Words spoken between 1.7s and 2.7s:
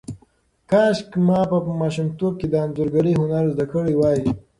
ماشومتوب کې د